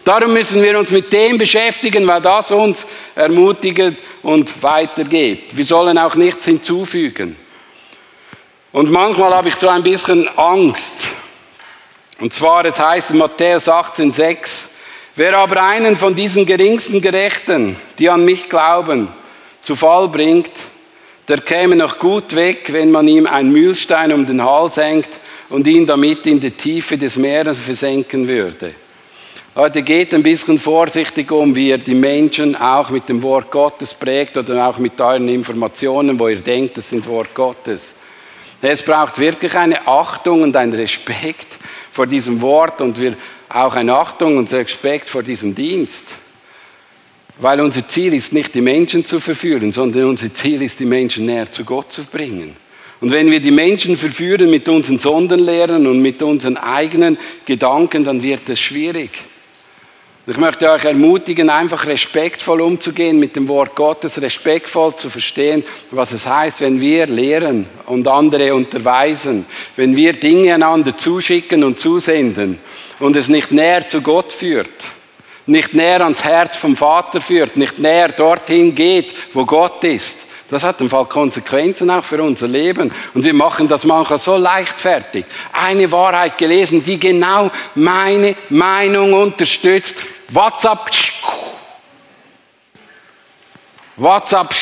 [0.05, 5.57] Darum müssen wir uns mit dem beschäftigen, weil das uns ermutigt und weitergeht.
[5.57, 7.35] Wir sollen auch nichts hinzufügen.
[8.71, 10.99] Und manchmal habe ich so ein bisschen Angst,
[12.19, 14.65] und zwar, es heißt in Matthäus 18,6,
[15.15, 19.07] wer aber einen von diesen geringsten Gerechten, die an mich glauben,
[19.61, 20.51] zu Fall bringt,
[21.27, 25.09] der käme noch gut weg, wenn man ihm einen Mühlstein um den Hals hängt
[25.49, 28.73] und ihn damit in die Tiefe des Meeres versenken würde.
[29.55, 33.93] Leute, geht ein bisschen vorsichtig um, wie ihr die Menschen auch mit dem Wort Gottes
[33.93, 37.95] prägt oder auch mit euren Informationen, wo ihr denkt, das sind Wort Gottes.
[38.61, 41.57] Es braucht wirklich eine Achtung und einen Respekt
[41.99, 43.17] vor diesem Wort und wir
[43.49, 46.05] auch eine Achtung und Respekt vor diesem Dienst.
[47.39, 51.25] Weil unser Ziel ist nicht, die Menschen zu verführen, sondern unser Ziel ist, die Menschen
[51.25, 52.55] näher zu Gott zu bringen.
[53.01, 58.23] Und wenn wir die Menschen verführen mit unseren Sonderlehren und mit unseren eigenen Gedanken, dann
[58.23, 59.09] wird es schwierig.
[60.29, 66.11] Ich möchte euch ermutigen, einfach respektvoll umzugehen mit dem Wort Gottes, respektvoll zu verstehen, was
[66.11, 72.59] es heißt, wenn wir lehren und andere unterweisen, wenn wir Dinge einander zuschicken und zusenden
[72.99, 74.69] und es nicht näher zu Gott führt,
[75.47, 80.27] nicht näher ans Herz vom Vater führt, nicht näher dorthin geht, wo Gott ist.
[80.51, 82.91] Das hat im Fall Konsequenzen auch für unser Leben.
[83.15, 85.25] Und wir machen das manchmal so leichtfertig.
[85.53, 89.95] Eine Wahrheit gelesen, die genau meine Meinung unterstützt.
[90.31, 90.91] WhatsApp.
[93.95, 94.53] WhatsApp.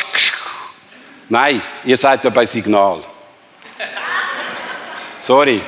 [1.29, 3.03] Nein, ihr seid ja bei Signal.
[5.19, 5.61] Sorry.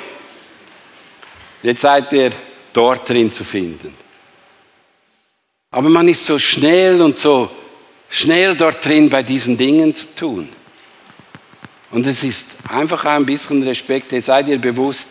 [1.61, 2.31] Jetzt seid ihr
[2.71, 3.93] dort drin zu finden.
[5.71, 7.51] Aber man ist so schnell und so
[8.09, 10.49] schnell dort drin bei diesen Dingen zu tun.
[11.91, 14.11] Und es ist einfach ein bisschen Respekt.
[14.13, 15.09] Jetzt seid ihr bewusst,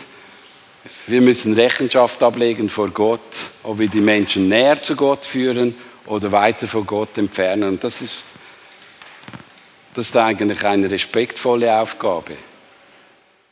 [1.09, 5.75] wir müssen Rechenschaft ablegen vor Gott, ob wir die Menschen näher zu Gott führen
[6.07, 7.71] oder weiter von Gott entfernen.
[7.71, 8.25] Und das ist,
[9.95, 12.37] das ist eigentlich eine respektvolle Aufgabe.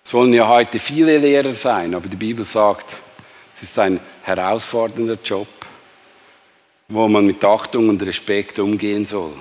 [0.05, 2.95] Es wollen ja heute viele Lehrer sein, aber die Bibel sagt,
[3.57, 5.49] es ist ein herausfordernder Job,
[6.89, 9.33] wo man mit Achtung und Respekt umgehen soll.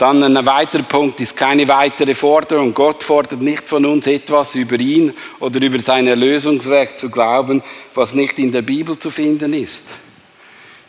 [0.00, 2.72] Dann ein weiterer Punkt ist keine weitere Forderung.
[2.72, 8.14] Gott fordert nicht von uns etwas über ihn oder über sein Erlösungswerk zu glauben, was
[8.14, 9.88] nicht in der Bibel zu finden ist.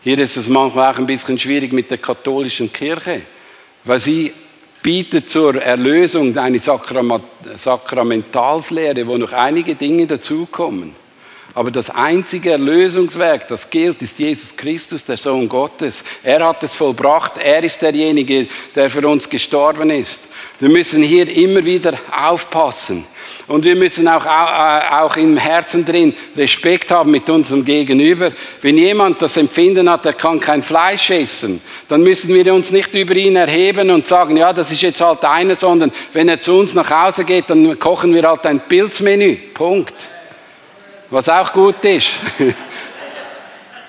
[0.02, 3.24] Hier ist es manchmal auch ein bisschen schwierig mit der katholischen Kirche,
[3.84, 4.32] weil sie
[4.82, 11.00] bietet zur Erlösung eine Sakramentalslehre, wo noch einige Dinge dazukommen.
[11.53, 16.03] Aber das einzige Erlösungswerk, das gilt, ist Jesus Christus, der Sohn Gottes.
[16.23, 17.33] Er hat es vollbracht.
[17.37, 20.21] Er ist derjenige, der für uns gestorben ist.
[20.59, 23.05] Wir müssen hier immer wieder aufpassen.
[23.47, 28.31] Und wir müssen auch, auch im Herzen drin Respekt haben mit unserem Gegenüber.
[28.61, 32.93] Wenn jemand das Empfinden hat, er kann kein Fleisch essen, dann müssen wir uns nicht
[32.95, 36.53] über ihn erheben und sagen, ja, das ist jetzt halt einer, sondern wenn er zu
[36.53, 39.35] uns nach Hause geht, dann kochen wir halt ein Pilzmenü.
[39.53, 40.11] Punkt.
[41.12, 42.08] Was auch gut ist.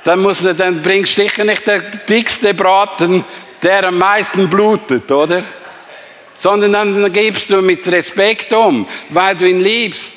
[0.05, 3.25] dann, muss, dann bringst du sicher nicht der dickste Braten,
[3.63, 5.43] der am meisten blutet, oder?
[6.43, 10.15] sondern dann gibst du mit Respekt um, weil du ihn liebst.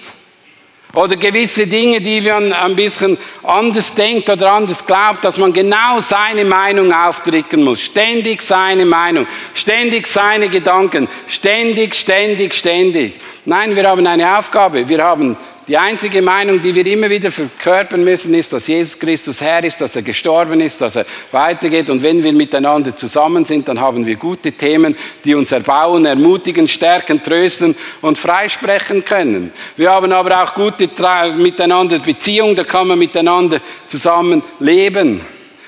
[0.95, 5.99] Oder gewisse Dinge, die man ein bisschen anders denkt oder anders glaubt, dass man genau
[5.99, 7.81] seine Meinung aufdrücken muss.
[7.81, 13.19] Ständig seine Meinung, ständig seine Gedanken, ständig, ständig, ständig.
[13.43, 14.89] Nein, wir haben eine Aufgabe.
[14.89, 19.41] Wir haben die einzige Meinung, die wir immer wieder verkörpern müssen, ist, dass Jesus Christus
[19.41, 21.89] Herr ist, dass er gestorben ist, dass er weitergeht.
[21.89, 26.67] Und wenn wir miteinander zusammen sind, dann haben wir gute Themen, die uns erbauen, ermutigen,
[26.67, 29.51] stärken, trösten und freisprechen können.
[29.75, 30.87] Wir haben aber auch gute
[31.35, 35.21] miteinander Beziehungen, da kann man miteinander zusammen leben.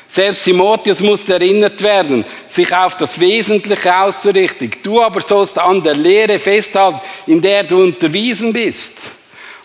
[0.08, 4.72] Selbst Timotheus musste erinnert werden, sich auf das Wesentliche auszurichten.
[4.84, 9.17] Du aber sollst an der Lehre festhalten, in der du unterwiesen bist.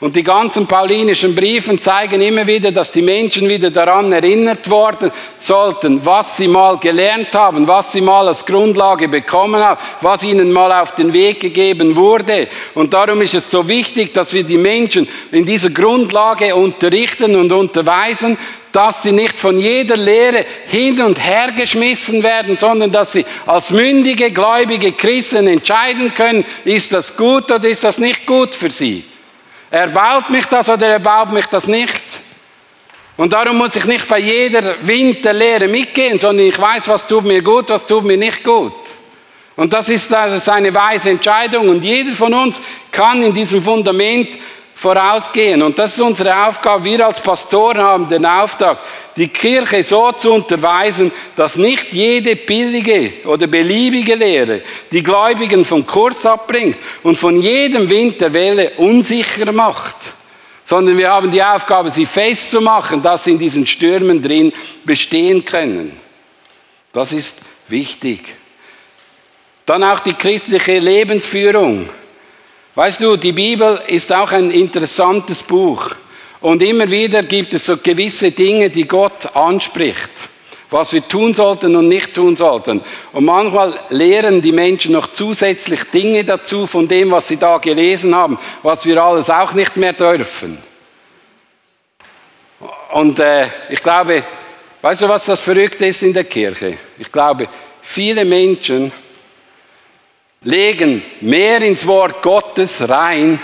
[0.02, 5.12] Und die ganzen paulinischen Briefen zeigen immer wieder, dass die Menschen wieder daran erinnert worden
[5.38, 10.50] sollten, was sie mal gelernt haben, was sie mal als Grundlage bekommen haben, was ihnen
[10.50, 12.48] mal auf den Weg gegeben wurde.
[12.74, 17.52] Und darum ist es so wichtig, dass wir die Menschen in dieser Grundlage unterrichten und
[17.52, 18.36] unterweisen,
[18.72, 23.70] dass sie nicht von jeder Lehre hin und her geschmissen werden, sondern dass sie als
[23.70, 29.04] mündige, gläubige Christen entscheiden können, ist das gut oder ist das nicht gut für sie.
[29.72, 32.02] Erbaut mich das oder erbaut mich das nicht?
[33.16, 37.40] Und darum muss ich nicht bei jeder Winterlehre mitgehen, sondern ich weiß, was tut mir
[37.40, 38.74] gut, was tut mir nicht gut.
[39.56, 41.70] Und das ist eine weise Entscheidung.
[41.70, 44.38] Und jeder von uns kann in diesem Fundament
[44.82, 45.62] vorausgehen.
[45.62, 46.84] Und das ist unsere Aufgabe.
[46.84, 48.80] Wir als Pastoren haben den Auftrag,
[49.16, 55.86] die Kirche so zu unterweisen, dass nicht jede billige oder beliebige Lehre die Gläubigen vom
[55.86, 59.96] Kurs abbringt und von jedem Wind der Welle unsicher macht.
[60.64, 64.52] Sondern wir haben die Aufgabe, sie festzumachen, dass sie in diesen Stürmen drin
[64.84, 65.96] bestehen können.
[66.92, 68.34] Das ist wichtig.
[69.64, 71.88] Dann auch die christliche Lebensführung.
[72.74, 75.90] Weißt du, die Bibel ist auch ein interessantes Buch.
[76.40, 80.10] Und immer wieder gibt es so gewisse Dinge, die Gott anspricht,
[80.70, 82.80] was wir tun sollten und nicht tun sollten.
[83.12, 88.14] Und manchmal lehren die Menschen noch zusätzlich Dinge dazu von dem, was sie da gelesen
[88.14, 90.56] haben, was wir alles auch nicht mehr dürfen.
[92.92, 94.24] Und äh, ich glaube,
[94.80, 96.78] weißt du, was das Verrückte ist in der Kirche?
[96.98, 97.48] Ich glaube,
[97.82, 98.90] viele Menschen
[100.42, 103.40] legen mehr ins Wort Gottes rein,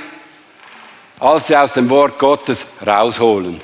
[1.21, 3.61] als sie aus dem Wort Gottes rausholen.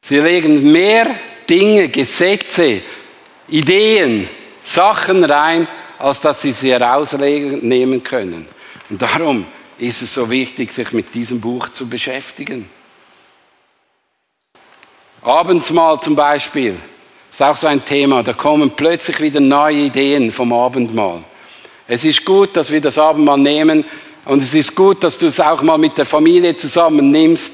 [0.00, 1.14] Sie legen mehr
[1.48, 2.82] Dinge, Gesetze,
[3.48, 4.28] Ideen,
[4.62, 8.48] Sachen rein, als dass sie sie herausnehmen können.
[8.88, 9.46] Und darum
[9.78, 12.68] ist es so wichtig, sich mit diesem Buch zu beschäftigen.
[15.22, 16.76] Abendsmahl zum Beispiel.
[17.30, 18.22] Ist auch so ein Thema.
[18.22, 21.22] Da kommen plötzlich wieder neue Ideen vom Abendmahl.
[21.86, 23.84] Es ist gut, dass wir das Abendmahl nehmen
[24.24, 27.52] und es ist gut, dass du es auch mal mit der Familie zusammen nimmst.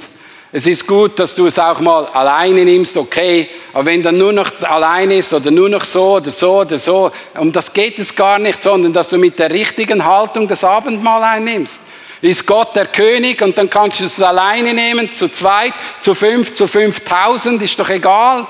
[0.53, 4.33] Es ist gut, dass du es auch mal alleine nimmst, okay, aber wenn dann nur
[4.33, 8.15] noch alleine ist oder nur noch so oder so oder so, um das geht es
[8.15, 11.81] gar nicht, sondern dass du mit der richtigen Haltung das Abendmahl einnimmst.
[12.23, 16.53] Ist Gott der König und dann kannst du es alleine nehmen, zu zweit, zu fünf,
[16.55, 18.47] zu fünftausend, ist doch egal.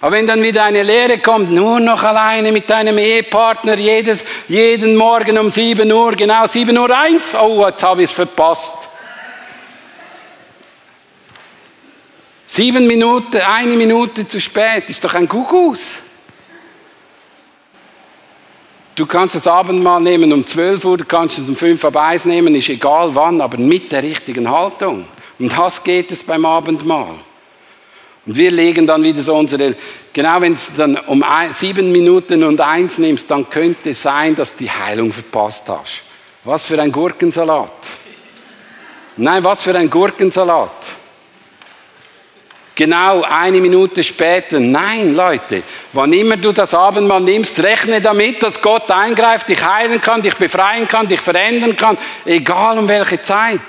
[0.00, 4.96] Aber wenn dann wieder eine Lehre kommt, nur noch alleine mit deinem Ehepartner, jedes, jeden
[4.96, 8.88] Morgen um 7 Uhr, genau 7 Uhr 1, oh, jetzt habe ich es verpasst.
[12.46, 15.76] Sieben Minuten, eine Minute zu spät, ist doch ein Kuckuck.
[18.94, 22.24] Du kannst das Abendmahl nehmen um 12 Uhr, du kannst es um 5 Uhr 1
[22.24, 25.06] nehmen, ist egal wann, aber mit der richtigen Haltung.
[25.38, 27.16] Und das geht es beim Abendmahl.
[28.26, 29.74] Und wir legen dann wieder so unsere,
[30.12, 34.34] genau wenn es dann um ein, sieben Minuten und eins nimmst, dann könnte es sein,
[34.34, 36.02] dass du die Heilung verpasst hast.
[36.44, 37.72] Was für ein Gurkensalat.
[39.16, 40.70] Nein, was für ein Gurkensalat.
[42.74, 44.58] genau eine Minute später.
[44.58, 45.62] Nein, Leute,
[45.92, 50.34] wann immer du das Abendmahl nimmst, rechne damit, dass Gott eingreift, dich heilen kann, dich
[50.34, 53.60] befreien kann, dich verändern kann, egal um welche Zeit.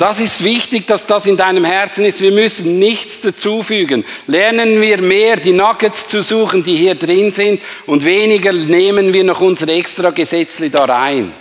[0.00, 2.22] Das ist wichtig, dass das in deinem Herzen ist.
[2.22, 4.02] Wir müssen nichts dazufügen.
[4.26, 9.24] Lernen wir mehr, die Nuggets zu suchen, die hier drin sind, und weniger nehmen wir
[9.24, 11.34] noch unsere extra Gesetze da rein.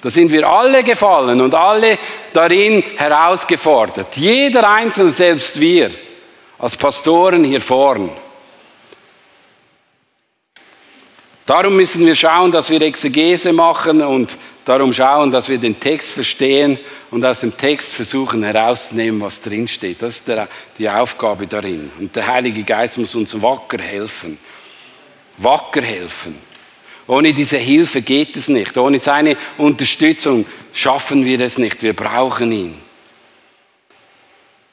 [0.00, 1.98] Da sind wir alle gefallen und alle
[2.32, 4.16] darin herausgefordert.
[4.16, 5.90] Jeder Einzelne, selbst wir,
[6.56, 8.10] als Pastoren hier vorn.
[11.46, 16.12] Darum müssen wir schauen, dass wir Exegese machen und darum schauen, dass wir den Text
[16.12, 16.78] verstehen
[17.10, 20.02] und aus dem Text versuchen herauszunehmen, was drinsteht.
[20.02, 20.48] Das ist der,
[20.78, 21.90] die Aufgabe darin.
[21.98, 24.38] Und der Heilige Geist muss uns wacker helfen.
[25.38, 26.36] Wacker helfen.
[27.06, 28.76] Ohne diese Hilfe geht es nicht.
[28.78, 31.82] Ohne seine Unterstützung schaffen wir es nicht.
[31.82, 32.74] Wir brauchen ihn.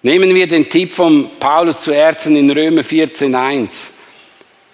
[0.04, 3.91] Nehmen wir den Tipp von Paulus zu Ärzten in Römer 14.1.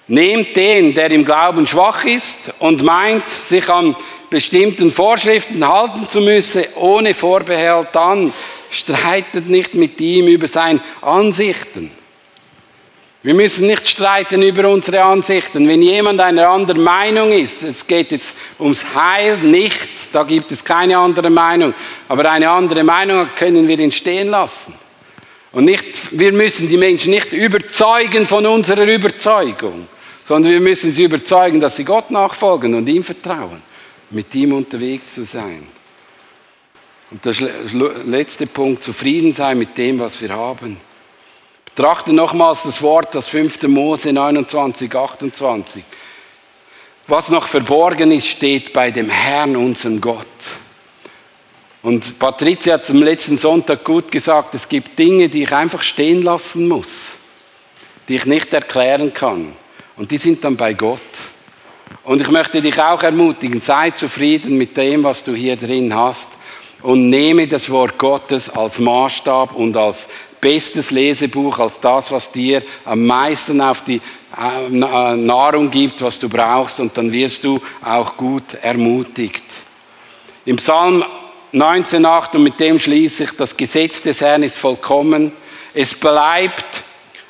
[0.08, 3.96] Nehmt den, der im Glauben schwach ist und meint, sich an
[4.30, 8.32] bestimmten Vorschriften halten zu müssen, ohne Vorbehalt an.
[8.70, 11.92] Streitet nicht mit ihm über seine Ansichten.
[13.24, 15.68] Wir müssen nicht streiten über unsere Ansichten.
[15.68, 20.64] Wenn jemand einer anderen Meinung ist, es geht jetzt ums Heil nicht, da gibt es
[20.64, 21.74] keine andere Meinung,
[22.08, 24.74] aber eine andere Meinung können wir ihn stehen lassen.
[25.52, 29.88] Und nicht, wir müssen die Menschen nicht überzeugen von unserer Überzeugung,
[30.28, 33.62] sondern wir müssen sie überzeugen, dass sie Gott nachfolgen und ihm vertrauen
[34.10, 35.66] mit ihm unterwegs zu sein.
[37.10, 37.34] Und der
[38.06, 40.78] letzte Punkt, zufrieden sein mit dem, was wir haben.
[41.64, 43.64] Betrachte nochmals das Wort, das 5.
[43.64, 45.84] Mose 29, 28.
[47.08, 50.26] Was noch verborgen ist, steht bei dem Herrn, unserem Gott.
[51.82, 56.22] Und Patricia hat am letzten Sonntag gut gesagt, es gibt Dinge, die ich einfach stehen
[56.22, 57.12] lassen muss,
[58.10, 59.56] die ich nicht erklären kann.
[59.98, 61.02] Und die sind dann bei Gott.
[62.04, 66.30] Und ich möchte dich auch ermutigen, sei zufrieden mit dem, was du hier drin hast
[66.84, 70.08] und nehme das Wort Gottes als Maßstab und als
[70.40, 74.00] bestes Lesebuch, als das, was dir am meisten auf die
[74.38, 79.44] äh, Nahrung gibt, was du brauchst und dann wirst du auch gut ermutigt.
[80.46, 81.04] Im Psalm
[81.54, 85.32] 19,8 und mit dem schließe ich, das Gesetz des Herrn ist vollkommen,
[85.74, 86.84] es bleibt,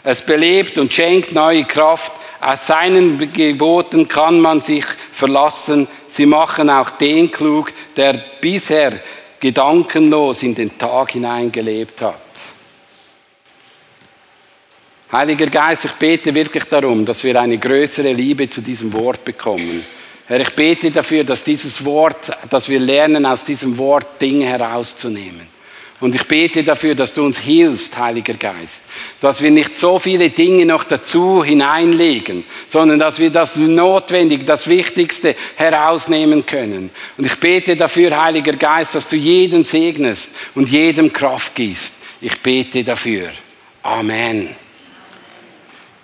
[0.03, 5.87] es belebt und schenkt neue Kraft, aus seinen Geboten kann man sich verlassen.
[6.07, 8.99] Sie machen auch den klug, der bisher
[9.39, 12.21] gedankenlos in den Tag hineingelebt hat.
[15.11, 19.85] Heiliger Geist, ich bete wirklich darum, dass wir eine größere Liebe zu diesem Wort bekommen.
[20.27, 25.47] Herr, ich bete dafür, dass dieses Wort, dass wir lernen, aus diesem Wort Dinge herauszunehmen.
[25.99, 28.83] Und ich bete dafür, dass du uns hilfst, Heiliger Geist,
[29.19, 34.67] dass wir nicht so viele Dinge noch dazu hineinlegen, sondern dass wir das Notwendige, das
[34.67, 36.91] Wichtigste herausnehmen können.
[37.17, 41.95] Und ich bete dafür, Heiliger Geist, dass du jeden segnest und jedem Kraft gibst.
[42.21, 43.31] Ich bete dafür.
[43.81, 44.55] Amen.